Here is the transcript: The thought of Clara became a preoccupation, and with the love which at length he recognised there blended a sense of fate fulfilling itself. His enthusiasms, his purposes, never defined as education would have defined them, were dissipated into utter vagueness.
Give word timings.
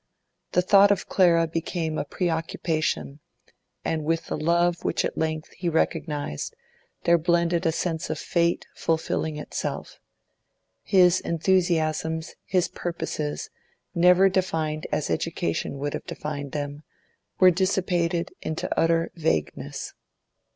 The 0.53 0.63
thought 0.63 0.89
of 0.89 1.07
Clara 1.07 1.45
became 1.45 1.99
a 1.99 2.03
preoccupation, 2.05 3.19
and 3.85 4.03
with 4.03 4.25
the 4.25 4.35
love 4.35 4.83
which 4.83 5.05
at 5.05 5.15
length 5.15 5.49
he 5.51 5.69
recognised 5.69 6.55
there 7.03 7.19
blended 7.19 7.67
a 7.67 7.71
sense 7.71 8.09
of 8.09 8.17
fate 8.17 8.65
fulfilling 8.73 9.37
itself. 9.37 9.99
His 10.81 11.19
enthusiasms, 11.19 12.33
his 12.45 12.67
purposes, 12.67 13.51
never 13.93 14.27
defined 14.27 14.87
as 14.91 15.11
education 15.11 15.77
would 15.77 15.93
have 15.93 16.05
defined 16.07 16.51
them, 16.51 16.81
were 17.39 17.51
dissipated 17.51 18.31
into 18.41 18.67
utter 18.75 19.11
vagueness. 19.13 19.93